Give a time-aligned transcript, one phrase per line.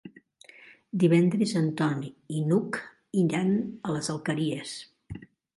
[1.03, 2.01] Divendres en Ton
[2.39, 2.81] i n'Hug
[3.25, 3.55] iran
[3.91, 4.77] a les Alqueries.